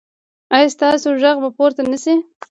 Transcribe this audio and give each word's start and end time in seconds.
ایا 0.55 0.67
ستاسو 0.75 1.07
غږ 1.21 1.37
به 1.43 1.49
پورته 1.57 1.81
نه 1.91 1.97
شي؟ 2.03 2.15